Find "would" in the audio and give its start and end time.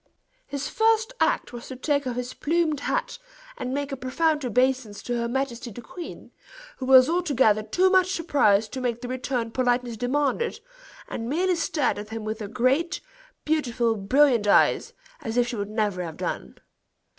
15.55-15.69